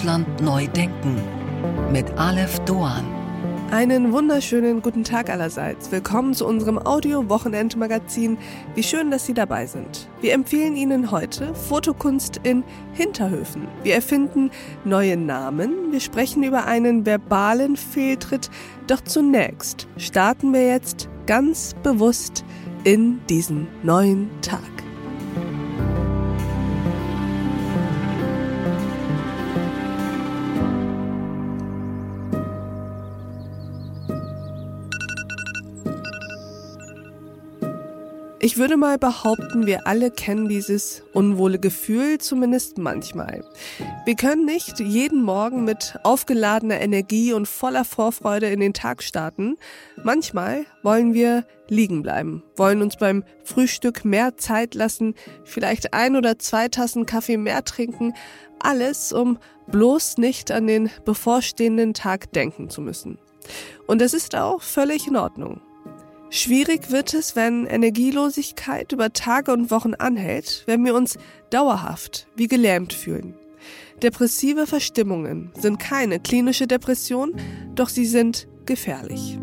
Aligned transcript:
Deutschland 0.00 0.40
neu 0.40 0.66
denken 0.68 1.20
mit 1.92 2.10
Aleph 2.16 2.58
Doan. 2.60 3.04
Einen 3.70 4.12
wunderschönen 4.12 4.80
guten 4.80 5.04
Tag 5.04 5.28
allerseits. 5.28 5.92
Willkommen 5.92 6.32
zu 6.32 6.46
unserem 6.46 6.78
Audio-Wochenend-Magazin. 6.78 8.38
Wie 8.74 8.82
schön, 8.82 9.10
dass 9.10 9.26
Sie 9.26 9.34
dabei 9.34 9.66
sind. 9.66 10.08
Wir 10.22 10.32
empfehlen 10.32 10.74
Ihnen 10.74 11.10
heute 11.10 11.54
Fotokunst 11.54 12.40
in 12.44 12.64
Hinterhöfen. 12.94 13.68
Wir 13.82 13.94
erfinden 13.94 14.50
neue 14.86 15.18
Namen. 15.18 15.92
Wir 15.92 16.00
sprechen 16.00 16.44
über 16.44 16.64
einen 16.64 17.04
verbalen 17.04 17.76
Fehltritt. 17.76 18.48
Doch 18.86 19.02
zunächst 19.02 19.86
starten 19.98 20.54
wir 20.54 20.66
jetzt 20.66 21.10
ganz 21.26 21.74
bewusst 21.82 22.42
in 22.84 23.20
diesen 23.28 23.68
neuen 23.82 24.30
Tag. 24.40 24.59
Ich 38.42 38.56
würde 38.56 38.78
mal 38.78 38.96
behaupten, 38.96 39.66
wir 39.66 39.86
alle 39.86 40.10
kennen 40.10 40.48
dieses 40.48 41.02
unwohle 41.12 41.58
Gefühl, 41.58 42.16
zumindest 42.16 42.78
manchmal. 42.78 43.44
Wir 44.06 44.16
können 44.16 44.46
nicht 44.46 44.80
jeden 44.80 45.22
Morgen 45.22 45.64
mit 45.64 45.98
aufgeladener 46.04 46.80
Energie 46.80 47.34
und 47.34 47.46
voller 47.46 47.84
Vorfreude 47.84 48.48
in 48.48 48.60
den 48.60 48.72
Tag 48.72 49.02
starten. 49.02 49.58
Manchmal 50.02 50.64
wollen 50.82 51.12
wir 51.12 51.44
liegen 51.68 52.02
bleiben, 52.02 52.42
wollen 52.56 52.80
uns 52.80 52.96
beim 52.96 53.24
Frühstück 53.44 54.06
mehr 54.06 54.38
Zeit 54.38 54.74
lassen, 54.74 55.14
vielleicht 55.44 55.92
ein 55.92 56.16
oder 56.16 56.38
zwei 56.38 56.68
Tassen 56.68 57.04
Kaffee 57.04 57.36
mehr 57.36 57.62
trinken, 57.62 58.14
alles, 58.58 59.12
um 59.12 59.36
bloß 59.66 60.16
nicht 60.16 60.50
an 60.50 60.66
den 60.66 60.88
bevorstehenden 61.04 61.92
Tag 61.92 62.32
denken 62.32 62.70
zu 62.70 62.80
müssen. 62.80 63.18
Und 63.86 64.00
es 64.00 64.14
ist 64.14 64.34
auch 64.34 64.62
völlig 64.62 65.06
in 65.06 65.16
Ordnung. 65.16 65.60
Schwierig 66.32 66.92
wird 66.92 67.12
es, 67.12 67.34
wenn 67.34 67.66
Energielosigkeit 67.66 68.92
über 68.92 69.12
Tage 69.12 69.52
und 69.52 69.72
Wochen 69.72 69.94
anhält, 69.94 70.62
wenn 70.66 70.84
wir 70.84 70.94
uns 70.94 71.18
dauerhaft 71.50 72.28
wie 72.36 72.46
gelähmt 72.46 72.92
fühlen. 72.92 73.34
Depressive 74.00 74.68
Verstimmungen 74.68 75.50
sind 75.58 75.80
keine 75.80 76.20
klinische 76.20 76.68
Depression, 76.68 77.34
doch 77.74 77.88
sie 77.88 78.06
sind 78.06 78.46
gefährlich. 78.64 79.38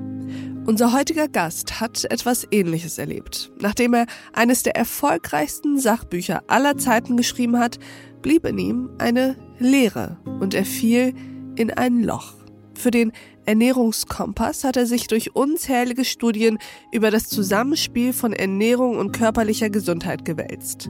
Unser 0.66 0.94
heutiger 0.94 1.28
Gast 1.28 1.82
hat 1.82 2.06
etwas 2.06 2.48
Ähnliches 2.52 2.98
erlebt. 2.98 3.52
Nachdem 3.60 3.94
er 3.94 4.06
eines 4.32 4.64
der 4.64 4.78
erfolgreichsten 4.78 5.80
Sachbücher 5.80 6.44
aller 6.48 6.78
Zeiten 6.78 7.18
geschrieben 7.18 7.60
hat, 7.60 7.80
blieb 8.22 8.46
in 8.46 8.58
ihm 8.58 8.90
eine 8.98 9.36
Leere 9.60 10.18
und 10.40 10.54
er 10.54 10.66
fiel 10.66 11.14
in 11.56 11.70
ein 11.70 12.02
Loch. 12.02 12.37
Für 12.78 12.92
den 12.92 13.12
Ernährungskompass 13.48 14.64
hat 14.64 14.78
er 14.78 14.86
sich 14.86 15.08
durch 15.08 15.36
unzählige 15.36 16.06
Studien 16.06 16.60
über 16.92 17.10
das 17.10 17.28
Zusammenspiel 17.28 18.14
von 18.14 18.34
Ernährung 18.34 19.00
und 19.00 19.14
körperlicher 19.14 19.72
Gesundheit 19.72 20.26
gewälzt. 20.26 20.88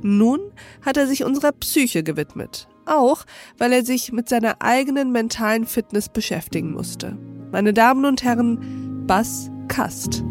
Nun 0.00 0.40
hat 0.80 0.96
er 0.96 1.06
sich 1.06 1.24
unserer 1.24 1.52
Psyche 1.52 2.02
gewidmet, 2.02 2.68
auch 2.86 3.26
weil 3.58 3.72
er 3.72 3.84
sich 3.84 4.12
mit 4.12 4.30
seiner 4.30 4.62
eigenen 4.62 5.12
mentalen 5.12 5.66
Fitness 5.66 6.08
beschäftigen 6.08 6.72
musste. 6.72 7.18
Meine 7.52 7.74
Damen 7.74 8.06
und 8.06 8.24
Herren, 8.24 9.04
Bas 9.06 9.50
Kast. 9.68 10.24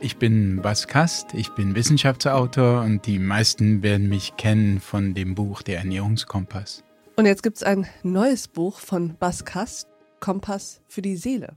Ich 0.00 0.18
bin 0.18 0.60
Bas 0.60 0.86
Kast, 0.86 1.32
ich 1.32 1.48
bin 1.54 1.74
Wissenschaftsautor 1.74 2.82
und 2.82 3.06
die 3.06 3.18
meisten 3.18 3.82
werden 3.82 4.10
mich 4.10 4.36
kennen 4.36 4.80
von 4.80 5.14
dem 5.14 5.34
Buch 5.34 5.62
Der 5.62 5.78
Ernährungskompass. 5.78 6.84
Und 7.18 7.26
jetzt 7.26 7.42
gibt 7.42 7.56
es 7.56 7.64
ein 7.64 7.84
neues 8.04 8.46
Buch 8.46 8.78
von 8.78 9.16
Bas 9.16 9.44
Kast, 9.44 9.88
Kompass 10.20 10.82
für 10.86 11.02
die 11.02 11.16
Seele. 11.16 11.56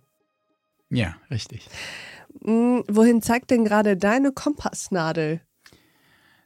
Ja, 0.90 1.18
richtig. 1.30 1.70
Hm, 2.44 2.84
wohin 2.88 3.22
zeigt 3.22 3.52
denn 3.52 3.64
gerade 3.64 3.96
deine 3.96 4.32
Kompassnadel? 4.32 5.42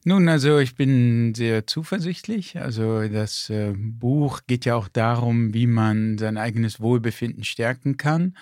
Nun, 0.03 0.27
also 0.27 0.59
ich 0.59 0.75
bin 0.75 1.33
sehr 1.33 1.65
zuversichtlich. 1.65 2.59
Also 2.59 3.07
das 3.07 3.49
äh, 3.49 3.73
Buch 3.77 4.41
geht 4.47 4.65
ja 4.65 4.75
auch 4.75 4.89
darum, 4.89 5.53
wie 5.53 5.67
man 5.67 6.17
sein 6.17 6.37
eigenes 6.37 6.81
Wohlbefinden 6.81 7.45
stärken 7.45 7.95
kann. 7.95 8.35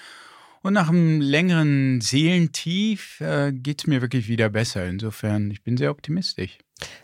Und 0.63 0.73
nach 0.73 0.87
einem 0.87 1.19
längeren 1.19 1.99
Seelentief 1.99 3.19
äh, 3.19 3.51
geht 3.51 3.81
es 3.81 3.87
mir 3.87 4.01
wirklich 4.01 4.29
wieder 4.29 4.49
besser. 4.49 4.85
Insofern, 4.85 5.51
ich 5.51 5.61
bin 5.61 5.75
sehr 5.75 5.91
optimistisch. 5.91 6.57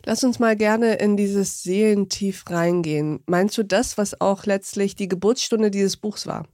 Lass 0.05 0.23
uns 0.23 0.39
mal 0.39 0.55
gerne 0.55 0.95
in 0.95 1.17
dieses 1.17 1.61
Seelentief 1.61 2.45
reingehen. 2.49 3.19
Meinst 3.27 3.57
du 3.57 3.63
das, 3.63 3.97
was 3.97 4.19
auch 4.21 4.45
letztlich 4.45 4.95
die 4.95 5.09
Geburtsstunde 5.09 5.71
dieses 5.71 5.97
Buchs 5.97 6.25
war? 6.25 6.47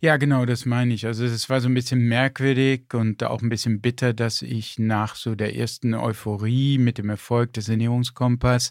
Ja, 0.00 0.18
genau, 0.18 0.44
das 0.44 0.66
meine 0.66 0.92
ich. 0.92 1.06
Also 1.06 1.24
es 1.24 1.48
war 1.48 1.60
so 1.60 1.68
ein 1.68 1.74
bisschen 1.74 2.00
merkwürdig 2.00 2.92
und 2.92 3.22
auch 3.24 3.40
ein 3.42 3.48
bisschen 3.48 3.80
bitter, 3.80 4.12
dass 4.12 4.42
ich 4.42 4.78
nach 4.78 5.14
so 5.14 5.34
der 5.34 5.56
ersten 5.56 5.94
Euphorie 5.94 6.76
mit 6.78 6.98
dem 6.98 7.08
Erfolg 7.08 7.54
des 7.54 7.68
Ernährungskompass 7.68 8.70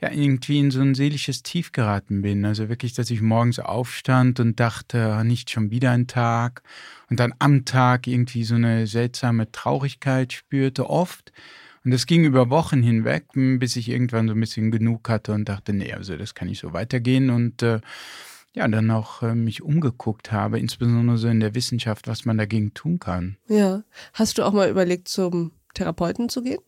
ja 0.00 0.10
irgendwie 0.12 0.60
in 0.60 0.70
so 0.70 0.80
ein 0.80 0.94
seelisches 0.94 1.42
Tief 1.42 1.72
geraten 1.72 2.22
bin. 2.22 2.44
Also 2.44 2.68
wirklich, 2.68 2.94
dass 2.94 3.10
ich 3.10 3.20
morgens 3.20 3.58
aufstand 3.58 4.38
und 4.38 4.60
dachte, 4.60 5.12
ah, 5.12 5.24
nicht 5.24 5.50
schon 5.50 5.70
wieder 5.70 5.90
ein 5.90 6.06
Tag 6.06 6.62
und 7.08 7.18
dann 7.18 7.34
am 7.40 7.64
Tag 7.64 8.06
irgendwie 8.06 8.44
so 8.44 8.54
eine 8.54 8.86
seltsame 8.86 9.50
Traurigkeit 9.50 10.32
spürte, 10.32 10.88
oft. 10.88 11.32
Und 11.84 11.92
das 11.92 12.06
ging 12.06 12.24
über 12.24 12.50
Wochen 12.50 12.82
hinweg, 12.82 13.24
bis 13.34 13.74
ich 13.76 13.88
irgendwann 13.88 14.28
so 14.28 14.34
ein 14.34 14.40
bisschen 14.40 14.70
genug 14.70 15.08
hatte 15.08 15.32
und 15.32 15.48
dachte, 15.48 15.72
nee, 15.72 15.92
also 15.92 16.16
das 16.16 16.34
kann 16.34 16.48
nicht 16.48 16.60
so 16.60 16.74
weitergehen. 16.74 17.30
Und 17.30 17.62
äh, 17.62 17.80
ja, 18.54 18.66
dann 18.66 18.90
auch 18.90 19.22
äh, 19.22 19.34
mich 19.34 19.62
umgeguckt 19.62 20.32
habe, 20.32 20.58
insbesondere 20.58 21.18
so 21.18 21.28
in 21.28 21.40
der 21.40 21.54
Wissenschaft, 21.54 22.08
was 22.08 22.24
man 22.24 22.38
dagegen 22.38 22.74
tun 22.74 22.98
kann. 22.98 23.36
Ja. 23.48 23.82
Hast 24.12 24.38
du 24.38 24.42
auch 24.44 24.52
mal 24.52 24.68
überlegt, 24.68 25.08
zum 25.08 25.52
Therapeuten 25.74 26.28
zu 26.28 26.42
gehen? 26.42 26.60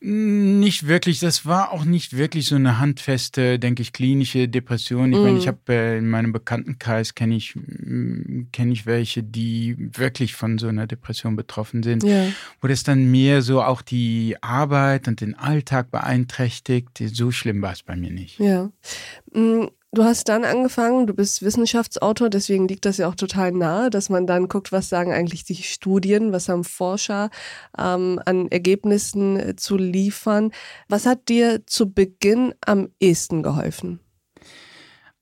Nicht 0.00 0.86
wirklich. 0.86 1.18
Das 1.18 1.44
war 1.44 1.72
auch 1.72 1.84
nicht 1.84 2.16
wirklich 2.16 2.46
so 2.46 2.54
eine 2.54 2.78
handfeste, 2.78 3.58
denke 3.58 3.82
ich, 3.82 3.92
klinische 3.92 4.46
Depression. 4.46 5.12
Ich 5.12 5.18
mm. 5.18 5.22
meine, 5.22 5.38
ich 5.38 5.46
mhm. 5.46 5.48
habe 5.48 5.74
äh, 5.74 5.98
in 5.98 6.08
meinem 6.08 6.32
Bekanntenkreis 6.32 7.16
kenne 7.16 7.34
ich 7.34 7.56
mm, 7.56 8.42
kenne 8.52 8.72
ich 8.72 8.86
welche, 8.86 9.24
die 9.24 9.74
wirklich 9.76 10.34
von 10.34 10.58
so 10.58 10.68
einer 10.68 10.86
Depression 10.86 11.34
betroffen 11.34 11.82
sind, 11.82 12.04
ja. 12.04 12.26
wo 12.60 12.68
das 12.68 12.84
dann 12.84 13.10
mehr 13.10 13.42
so 13.42 13.60
auch 13.60 13.82
die 13.82 14.36
Arbeit 14.40 15.08
und 15.08 15.20
den 15.20 15.34
Alltag 15.34 15.90
beeinträchtigt. 15.90 17.02
So 17.12 17.32
schlimm 17.32 17.60
war 17.60 17.72
es 17.72 17.82
bei 17.82 17.96
mir 17.96 18.12
nicht. 18.12 18.38
Ja. 18.38 18.70
Du 19.94 20.04
hast 20.04 20.28
dann 20.28 20.44
angefangen, 20.44 21.06
du 21.06 21.14
bist 21.14 21.42
Wissenschaftsautor, 21.42 22.28
deswegen 22.28 22.68
liegt 22.68 22.84
das 22.84 22.98
ja 22.98 23.08
auch 23.08 23.14
total 23.14 23.52
nahe, 23.52 23.88
dass 23.88 24.10
man 24.10 24.26
dann 24.26 24.46
guckt, 24.48 24.70
was 24.70 24.90
sagen 24.90 25.12
eigentlich 25.12 25.44
die 25.44 25.54
Studien, 25.62 26.30
was 26.30 26.50
haben 26.50 26.64
Forscher 26.64 27.30
ähm, 27.78 28.20
an 28.26 28.48
Ergebnissen 28.48 29.38
äh, 29.38 29.56
zu 29.56 29.78
liefern. 29.78 30.52
Was 30.88 31.06
hat 31.06 31.30
dir 31.30 31.66
zu 31.66 31.90
Beginn 31.90 32.54
am 32.66 32.90
ehesten 33.00 33.42
geholfen? 33.42 34.00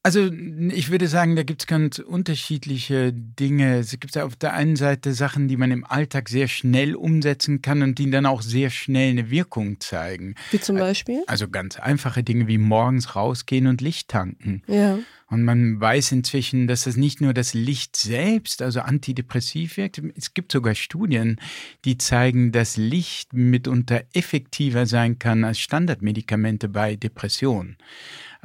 Also 0.06 0.30
ich 0.30 0.92
würde 0.92 1.08
sagen, 1.08 1.34
da 1.34 1.42
gibt 1.42 1.62
es 1.62 1.66
ganz 1.66 1.98
unterschiedliche 1.98 3.12
Dinge. 3.12 3.78
Es 3.78 3.90
gibt 3.98 4.14
ja 4.14 4.24
auf 4.24 4.36
der 4.36 4.52
einen 4.52 4.76
Seite 4.76 5.12
Sachen, 5.12 5.48
die 5.48 5.56
man 5.56 5.72
im 5.72 5.84
Alltag 5.84 6.28
sehr 6.28 6.46
schnell 6.46 6.94
umsetzen 6.94 7.60
kann 7.60 7.82
und 7.82 7.98
die 7.98 8.08
dann 8.08 8.24
auch 8.24 8.40
sehr 8.40 8.70
schnell 8.70 9.10
eine 9.10 9.30
Wirkung 9.30 9.80
zeigen. 9.80 10.36
Wie 10.52 10.60
zum 10.60 10.76
Beispiel? 10.76 11.24
Also 11.26 11.48
ganz 11.48 11.80
einfache 11.80 12.22
Dinge 12.22 12.46
wie 12.46 12.56
morgens 12.56 13.16
rausgehen 13.16 13.66
und 13.66 13.80
Licht 13.80 14.06
tanken. 14.06 14.62
Ja. 14.68 14.96
Und 15.28 15.42
man 15.42 15.80
weiß 15.80 16.12
inzwischen, 16.12 16.68
dass 16.68 16.86
es 16.86 16.96
nicht 16.96 17.20
nur 17.20 17.34
das 17.34 17.52
Licht 17.52 17.96
selbst, 17.96 18.62
also 18.62 18.82
antidepressiv 18.82 19.76
wirkt. 19.76 20.00
Es 20.14 20.34
gibt 20.34 20.52
sogar 20.52 20.76
Studien, 20.76 21.40
die 21.84 21.98
zeigen, 21.98 22.52
dass 22.52 22.76
Licht 22.76 23.32
mitunter 23.32 24.04
effektiver 24.12 24.86
sein 24.86 25.18
kann 25.18 25.42
als 25.42 25.58
Standardmedikamente 25.58 26.68
bei 26.68 26.94
Depressionen. 26.94 27.76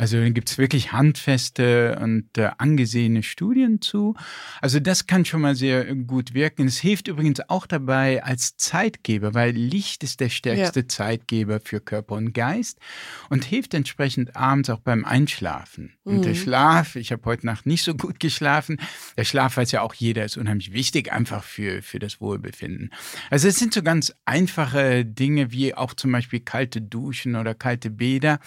Also 0.02 0.18
gibt 0.32 0.50
es 0.50 0.58
wirklich 0.58 0.94
handfeste 0.94 2.00
und 2.02 2.36
äh, 2.36 2.50
angesehene 2.58 3.22
Studien 3.22 3.82
zu. 3.84 4.16
Also 4.60 4.80
das 4.80 5.06
kann 5.06 5.26
schon 5.26 5.42
mal 5.42 5.54
sehr 5.54 5.94
gut 5.94 6.34
wirken. 6.34 6.66
Es 6.66 6.80
hilft 6.80 7.08
übrigens 7.08 7.40
auch 7.50 7.68
dabei 7.68 8.24
als 8.24 8.58
Zeitgeber, 8.58 9.36
weil 9.36 9.52
Licht 9.52 10.04
ist 10.04 10.20
der 10.20 10.30
stärkste 10.30 10.80
ja. 10.80 10.88
Zeitgeber 10.88 11.60
für 11.60 11.82
Körper 11.82 12.16
und 12.16 12.34
Geist 12.34 12.80
und 13.30 13.46
hilft 13.46 13.76
entsprechend 13.76 14.36
abends 14.36 14.72
auch 14.72 14.80
beim 14.80 15.06
Einschlafen. 15.06 15.94
Mhm. 16.04 16.16
Und 16.16 16.26
der 16.26 16.34
mhm. 16.34 16.38
Schlaf, 16.38 16.96
ich 16.96 17.12
habe 17.12 17.22
heute 17.26 17.46
Nacht 17.46 17.68
nicht 17.68 17.84
so 17.84 17.94
gut 17.94 18.20
geschlafen. 18.20 18.80
Der 19.18 19.24
Schlaf 19.24 19.58
weiß 19.58 19.72
ja 19.72 19.84
auch 19.84 19.94
jeder, 19.94 20.26
ist 20.26 20.36
unheimlich 20.36 20.74
wichtig, 20.74 21.14
einfach 21.14 21.44
für, 21.44 21.84
für 21.84 22.00
das 22.00 22.20
Wohlbefinden. 22.20 22.90
Also 23.30 23.48
es 23.48 23.60
sind 23.60 23.72
so 23.72 23.84
ganz 23.84 24.16
einfache 24.26 25.06
Dinge 25.06 25.52
wie 25.52 25.76
auch 25.76 25.94
zum 25.94 26.12
Beispiel 26.12 26.40
kalte 26.40 26.82
Duschen 26.82 27.36
oder 27.36 27.54
kalte 27.54 27.92
Bäder, 27.92 28.40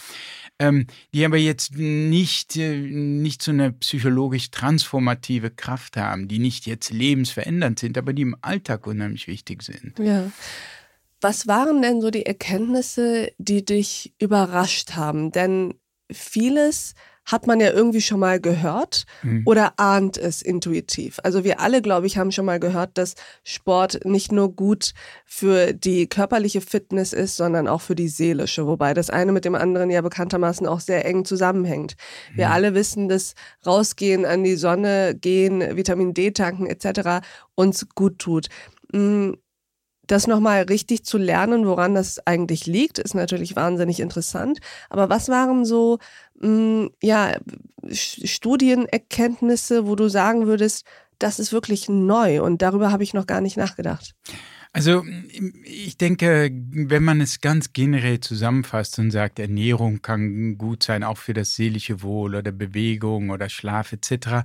ähm, 0.58 0.88
die 1.12 1.24
aber 1.24 1.43
jetzt 1.44 1.76
nicht, 1.76 2.56
äh, 2.56 2.76
nicht 2.76 3.42
so 3.42 3.50
eine 3.50 3.72
psychologisch 3.72 4.50
transformative 4.50 5.50
Kraft 5.50 5.96
haben, 5.96 6.28
die 6.28 6.38
nicht 6.38 6.66
jetzt 6.66 6.90
lebensverändernd 6.90 7.78
sind, 7.78 7.98
aber 7.98 8.12
die 8.12 8.22
im 8.22 8.36
Alltag 8.40 8.86
unheimlich 8.86 9.26
wichtig 9.26 9.62
sind. 9.62 9.98
Ja. 9.98 10.30
Was 11.20 11.46
waren 11.46 11.80
denn 11.80 12.00
so 12.00 12.10
die 12.10 12.26
Erkenntnisse, 12.26 13.32
die 13.38 13.64
dich 13.64 14.14
überrascht 14.18 14.92
haben? 14.92 15.32
Denn 15.32 15.74
vieles 16.10 16.94
hat 17.24 17.46
man 17.46 17.60
ja 17.60 17.70
irgendwie 17.72 18.00
schon 18.00 18.20
mal 18.20 18.40
gehört 18.40 19.04
mhm. 19.22 19.42
oder 19.46 19.74
ahnt 19.78 20.16
es 20.18 20.42
intuitiv. 20.42 21.18
Also 21.22 21.44
wir 21.44 21.60
alle, 21.60 21.82
glaube 21.82 22.06
ich, 22.06 22.18
haben 22.18 22.32
schon 22.32 22.44
mal 22.44 22.60
gehört, 22.60 22.98
dass 22.98 23.14
Sport 23.42 24.04
nicht 24.04 24.32
nur 24.32 24.54
gut 24.54 24.92
für 25.24 25.72
die 25.72 26.06
körperliche 26.06 26.60
Fitness 26.60 27.12
ist, 27.12 27.36
sondern 27.36 27.68
auch 27.68 27.80
für 27.80 27.94
die 27.94 28.08
seelische, 28.08 28.66
wobei 28.66 28.94
das 28.94 29.10
eine 29.10 29.32
mit 29.32 29.44
dem 29.44 29.54
anderen 29.54 29.90
ja 29.90 30.02
bekanntermaßen 30.02 30.66
auch 30.66 30.80
sehr 30.80 31.04
eng 31.06 31.24
zusammenhängt. 31.24 31.96
Mhm. 32.32 32.36
Wir 32.36 32.50
alle 32.50 32.74
wissen, 32.74 33.08
dass 33.08 33.34
rausgehen, 33.66 34.26
an 34.26 34.44
die 34.44 34.56
Sonne 34.56 35.14
gehen, 35.14 35.76
Vitamin 35.76 36.14
D 36.14 36.30
tanken 36.32 36.66
etc. 36.66 37.26
uns 37.54 37.86
gut 37.94 38.18
tut. 38.18 38.48
Mhm 38.92 39.36
das 40.06 40.26
nochmal 40.26 40.62
richtig 40.62 41.04
zu 41.04 41.18
lernen, 41.18 41.66
woran 41.66 41.94
das 41.94 42.24
eigentlich 42.26 42.66
liegt, 42.66 42.98
ist 42.98 43.14
natürlich 43.14 43.56
wahnsinnig 43.56 44.00
interessant. 44.00 44.58
Aber 44.90 45.08
was 45.08 45.28
waren 45.28 45.64
so 45.64 45.98
mh, 46.40 46.48
mm, 46.48 46.90
ja, 47.02 47.36
Studienerkenntnisse, 47.90 49.86
wo 49.86 49.94
du 49.96 50.08
sagen 50.08 50.46
würdest, 50.46 50.84
das 51.18 51.38
ist 51.38 51.52
wirklich 51.52 51.88
neu 51.88 52.42
und 52.42 52.62
darüber 52.62 52.90
habe 52.92 53.02
ich 53.02 53.14
noch 53.14 53.26
gar 53.26 53.40
nicht 53.40 53.56
nachgedacht? 53.56 54.14
Also 54.76 55.04
ich 55.62 55.96
denke, 55.98 56.50
wenn 56.52 57.04
man 57.04 57.20
es 57.20 57.40
ganz 57.40 57.72
generell 57.72 58.18
zusammenfasst 58.18 58.98
und 58.98 59.12
sagt, 59.12 59.38
Ernährung 59.38 60.02
kann 60.02 60.58
gut 60.58 60.82
sein, 60.82 61.04
auch 61.04 61.16
für 61.16 61.32
das 61.32 61.54
seelische 61.54 62.02
Wohl 62.02 62.34
oder 62.34 62.50
Bewegung 62.50 63.30
oder 63.30 63.48
Schlaf 63.48 63.92
etc., 63.92 64.42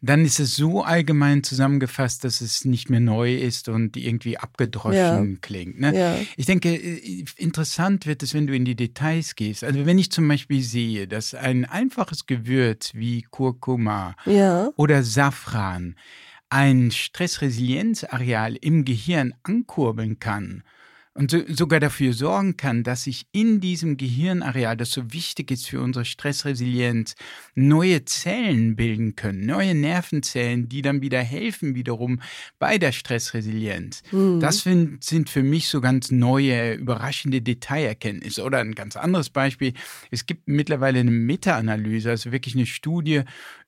dann 0.00 0.24
ist 0.24 0.38
es 0.38 0.54
so 0.54 0.84
allgemein 0.84 1.42
zusammengefasst, 1.42 2.22
dass 2.22 2.40
es 2.40 2.64
nicht 2.64 2.88
mehr 2.88 3.00
neu 3.00 3.34
ist 3.34 3.68
und 3.68 3.96
irgendwie 3.96 4.38
abgedroschen 4.38 5.32
ja. 5.32 5.38
klingt. 5.40 5.80
Ne? 5.80 5.98
Ja. 5.98 6.16
Ich 6.36 6.46
denke, 6.46 6.68
äh, 6.68 7.24
interessant 7.36 8.06
wird 8.06 8.22
es, 8.22 8.32
wenn 8.32 8.46
du 8.46 8.54
in 8.54 8.64
die 8.64 8.76
Details 8.76 9.34
gehst. 9.34 9.64
Also 9.64 9.86
wenn 9.86 9.98
ich 9.98 10.12
zum 10.12 10.28
Beispiel 10.28 10.62
sehe, 10.62 11.08
dass 11.08 11.34
ein 11.34 11.64
einfaches 11.64 12.26
Gewürz 12.26 12.92
wie 12.94 13.22
Kurkuma 13.22 14.14
ja. 14.24 14.68
oder 14.76 15.02
Safran 15.02 15.96
ein 16.54 16.92
Stressresilienzareal 16.92 18.54
im 18.54 18.84
Gehirn 18.84 19.34
ankurbeln 19.42 20.20
kann 20.20 20.62
und 21.12 21.30
so, 21.30 21.38
sogar 21.48 21.80
dafür 21.80 22.12
sorgen 22.12 22.56
kann, 22.56 22.82
dass 22.82 23.04
sich 23.04 23.26
in 23.32 23.60
diesem 23.60 23.96
Gehirnareal, 23.96 24.76
das 24.76 24.90
so 24.90 25.12
wichtig 25.12 25.50
ist 25.50 25.68
für 25.68 25.80
unsere 25.80 26.04
Stressresilienz, 26.04 27.14
neue 27.56 28.04
Zellen 28.04 28.76
bilden 28.76 29.16
können, 29.16 29.46
neue 29.46 29.74
Nervenzellen, 29.74 30.68
die 30.68 30.82
dann 30.82 31.02
wieder 31.02 31.20
helfen 31.20 31.74
wiederum 31.74 32.20
bei 32.58 32.78
der 32.78 32.92
Stressresilienz. 32.92 34.02
Mhm. 34.12 34.38
Das 34.38 34.62
sind, 34.62 35.02
sind 35.02 35.30
für 35.30 35.42
mich 35.42 35.68
so 35.68 35.80
ganz 35.80 36.12
neue, 36.12 36.74
überraschende 36.74 37.42
Detailerkenntnisse. 37.42 38.44
Oder 38.44 38.58
ein 38.58 38.76
ganz 38.76 38.96
anderes 38.96 39.30
Beispiel, 39.30 39.72
es 40.10 40.26
gibt 40.26 40.46
mittlerweile 40.46 41.00
eine 41.00 41.10
Meta-Analyse, 41.10 42.10
also 42.10 42.30
wirklich 42.32 42.54
eine 42.54 42.66
Studie 42.66 43.22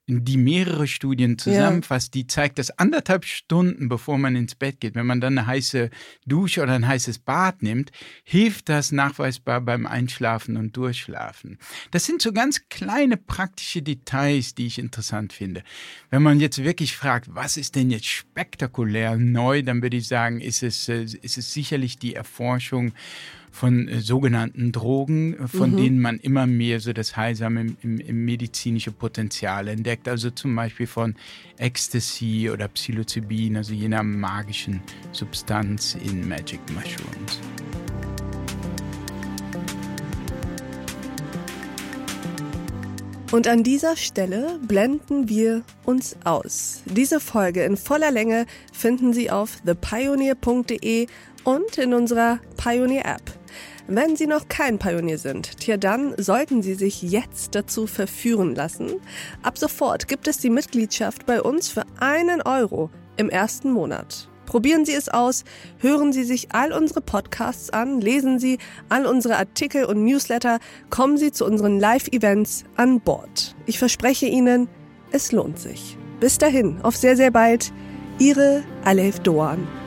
die 0.08 0.36
mehrere 0.36 0.86
Studien 0.86 1.36
zusammenfasst, 1.36 2.14
ja. 2.14 2.20
die 2.20 2.26
zeigt, 2.28 2.58
dass 2.60 2.70
anderthalb 2.78 3.24
Stunden 3.24 3.88
bevor 3.88 4.18
man 4.18 4.36
ins 4.36 4.54
Bett 4.54 4.80
geht, 4.80 4.94
wenn 4.94 5.06
man 5.06 5.20
dann 5.20 5.36
eine 5.36 5.48
heiße 5.48 5.90
Dusche 6.24 6.62
oder 6.62 6.74
ein 6.74 6.86
heißes 6.86 7.18
Bad 7.18 7.62
nimmt, 7.62 7.90
hilft 8.22 8.68
das 8.68 8.92
nachweisbar 8.92 9.60
beim 9.60 9.84
Einschlafen 9.84 10.56
und 10.56 10.76
Durchschlafen. 10.76 11.58
Das 11.90 12.04
sind 12.04 12.22
so 12.22 12.32
ganz 12.32 12.68
kleine 12.68 13.16
praktische 13.16 13.82
Details, 13.82 14.54
die 14.54 14.66
ich 14.66 14.78
interessant 14.78 15.32
finde. 15.32 15.64
Wenn 16.10 16.22
man 16.22 16.38
jetzt 16.38 16.62
wirklich 16.62 16.96
fragt, 16.96 17.34
was 17.34 17.56
ist 17.56 17.74
denn 17.74 17.90
jetzt 17.90 18.06
spektakulär 18.06 19.16
neu, 19.16 19.62
dann 19.62 19.82
würde 19.82 19.96
ich 19.96 20.06
sagen, 20.06 20.40
ist 20.40 20.62
es, 20.62 20.88
äh, 20.88 21.02
ist 21.02 21.36
es 21.36 21.52
sicherlich 21.52 21.98
die 21.98 22.14
Erforschung 22.14 22.92
von 23.56 23.88
äh, 23.88 24.00
sogenannten 24.00 24.70
Drogen, 24.70 25.34
äh, 25.34 25.48
von 25.48 25.72
mhm. 25.72 25.76
denen 25.78 26.00
man 26.00 26.18
immer 26.18 26.46
mehr 26.46 26.78
so 26.78 26.92
das 26.92 27.16
heilsame 27.16 27.74
im, 27.80 27.98
im 27.98 28.24
medizinische 28.24 28.92
Potenzial 28.92 29.68
entdeckt. 29.68 30.08
Also 30.08 30.30
zum 30.30 30.54
Beispiel 30.54 30.86
von 30.86 31.14
Ecstasy 31.56 32.50
oder 32.52 32.68
Psilocybin, 32.68 33.56
also 33.56 33.72
jener 33.72 34.02
magischen 34.02 34.82
Substanz 35.12 35.96
in 36.04 36.28
Magic 36.28 36.60
Mushrooms. 36.74 37.40
Und 43.32 43.48
an 43.48 43.64
dieser 43.64 43.96
Stelle 43.96 44.60
blenden 44.68 45.28
wir 45.28 45.62
uns 45.84 46.16
aus. 46.24 46.82
Diese 46.84 47.20
Folge 47.20 47.64
in 47.64 47.76
voller 47.76 48.12
Länge 48.12 48.46
finden 48.72 49.12
Sie 49.12 49.30
auf 49.30 49.62
thepioneer.de 49.64 51.08
und 51.46 51.78
in 51.78 51.94
unserer 51.94 52.40
Pioneer 52.56 53.06
App. 53.06 53.22
Wenn 53.88 54.16
Sie 54.16 54.26
noch 54.26 54.48
kein 54.48 54.80
Pionier 54.80 55.16
sind, 55.16 55.60
tja 55.60 55.76
dann 55.76 56.12
sollten 56.18 56.60
Sie 56.60 56.74
sich 56.74 57.02
jetzt 57.02 57.54
dazu 57.54 57.86
verführen 57.86 58.56
lassen. 58.56 58.94
Ab 59.42 59.56
sofort 59.56 60.08
gibt 60.08 60.26
es 60.26 60.38
die 60.38 60.50
Mitgliedschaft 60.50 61.24
bei 61.24 61.40
uns 61.40 61.68
für 61.68 61.84
einen 62.00 62.42
Euro 62.42 62.90
im 63.16 63.30
ersten 63.30 63.70
Monat. 63.70 64.28
Probieren 64.44 64.84
Sie 64.84 64.94
es 64.94 65.08
aus, 65.08 65.44
hören 65.78 66.12
Sie 66.12 66.24
sich 66.24 66.48
all 66.52 66.72
unsere 66.72 67.00
Podcasts 67.00 67.70
an, 67.70 68.00
lesen 68.00 68.40
Sie 68.40 68.58
all 68.88 69.06
unsere 69.06 69.36
Artikel 69.36 69.84
und 69.84 70.04
Newsletter, 70.04 70.58
kommen 70.90 71.16
Sie 71.16 71.30
zu 71.30 71.44
unseren 71.44 71.78
Live-Events 71.78 72.64
an 72.74 73.00
Bord. 73.00 73.54
Ich 73.66 73.78
verspreche 73.78 74.26
Ihnen, 74.26 74.68
es 75.12 75.30
lohnt 75.30 75.60
sich. 75.60 75.96
Bis 76.18 76.38
dahin, 76.38 76.80
auf 76.82 76.96
sehr, 76.96 77.16
sehr 77.16 77.30
bald. 77.30 77.72
Ihre 78.18 78.64
Alef 78.84 79.20
Doan. 79.20 79.85